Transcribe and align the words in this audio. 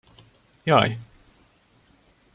Jaj! 0.69 0.97